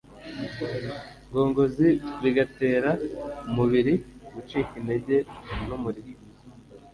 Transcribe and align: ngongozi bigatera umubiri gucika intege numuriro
ngongozi 1.29 1.87
bigatera 2.21 2.89
umubiri 3.49 3.93
gucika 4.33 4.73
intege 4.79 5.15
numuriro 5.67 6.13